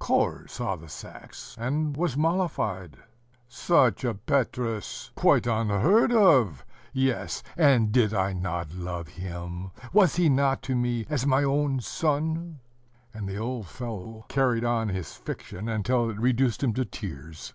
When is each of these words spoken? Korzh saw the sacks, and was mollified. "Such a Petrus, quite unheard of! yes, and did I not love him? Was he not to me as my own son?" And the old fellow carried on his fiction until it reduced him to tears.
Korzh 0.00 0.48
saw 0.50 0.74
the 0.74 0.88
sacks, 0.88 1.54
and 1.60 1.94
was 1.94 2.16
mollified. 2.16 2.96
"Such 3.46 4.04
a 4.04 4.14
Petrus, 4.14 5.10
quite 5.16 5.46
unheard 5.46 6.10
of! 6.14 6.64
yes, 6.94 7.42
and 7.58 7.92
did 7.92 8.14
I 8.14 8.32
not 8.32 8.72
love 8.72 9.08
him? 9.08 9.70
Was 9.92 10.16
he 10.16 10.30
not 10.30 10.62
to 10.62 10.74
me 10.74 11.04
as 11.10 11.26
my 11.26 11.44
own 11.44 11.80
son?" 11.80 12.60
And 13.12 13.28
the 13.28 13.36
old 13.36 13.66
fellow 13.66 14.24
carried 14.28 14.64
on 14.64 14.88
his 14.88 15.12
fiction 15.14 15.68
until 15.68 16.08
it 16.08 16.18
reduced 16.18 16.62
him 16.64 16.72
to 16.72 16.86
tears. 16.86 17.52